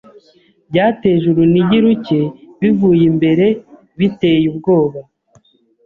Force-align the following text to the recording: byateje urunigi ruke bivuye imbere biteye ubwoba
byateje 0.69 1.23
urunigi 1.31 1.77
ruke 1.85 2.19
bivuye 2.59 3.03
imbere 3.11 3.45
biteye 3.99 4.45
ubwoba 4.51 4.99